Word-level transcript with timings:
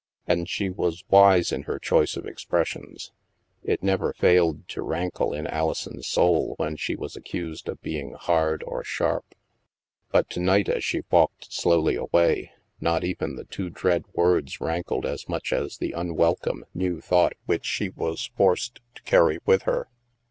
And 0.25 0.49
she 0.49 0.71
was 0.71 1.03
wise 1.11 1.51
in 1.51 1.61
her 1.69 1.77
choice 1.77 2.17
of 2.17 2.25
expressions. 2.25 3.11
It 3.63 3.83
never 3.83 4.13
failed 4.13 4.67
to 4.69 4.81
rankle 4.81 5.31
in 5.31 5.45
Alison's 5.45 6.07
soul 6.07 6.55
when 6.57 6.75
she 6.75 6.95
was 6.95 7.15
accused 7.15 7.69
of 7.69 7.79
be 7.83 7.99
ing" 7.99 8.13
hard" 8.19 8.63
or" 8.65 8.83
sharp." 8.83 9.35
But 10.11 10.27
to 10.31 10.39
night, 10.39 10.67
as 10.67 10.83
she 10.83 11.03
walked 11.11 11.53
slowly 11.53 11.97
away, 11.97 12.51
not 12.79 13.03
even 13.03 13.35
the 13.35 13.45
two 13.45 13.69
dread 13.69 14.05
words 14.13 14.59
rankled 14.59 15.05
as 15.05 15.29
much 15.29 15.53
as 15.53 15.77
the 15.77 15.91
unwel 15.95 16.41
come 16.41 16.65
new 16.73 16.99
thought 16.99 17.33
which 17.45 17.67
she 17.67 17.89
was 17.89 18.31
forced 18.35 18.79
to 18.95 19.03
carry 19.03 19.37
with 19.45 19.61
her. 19.69 19.87